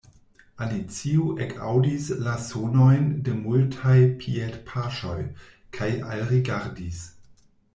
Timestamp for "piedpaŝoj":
4.23-5.19